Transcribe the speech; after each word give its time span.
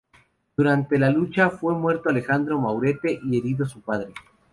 Durante 0.57 0.97
la 0.97 1.11
lucha 1.11 1.51
fue 1.51 1.75
muerto 1.75 2.09
Alejandro 2.09 2.57
Murature 2.57 3.19
y 3.23 3.37
herido 3.37 3.67
su 3.67 3.81
padre. 3.81 4.15